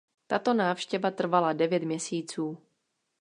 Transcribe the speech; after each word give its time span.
Tato 0.27 0.53
návštěva 0.53 1.11
trvala 1.11 1.53
devět 1.53 1.83
měsíců. 1.83 2.57